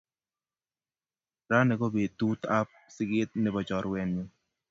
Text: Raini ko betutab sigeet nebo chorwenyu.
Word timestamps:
Raini 1.49 1.73
ko 1.79 1.87
betutab 1.93 2.67
sigeet 2.95 3.31
nebo 3.41 3.59
chorwenyu. 3.67 4.23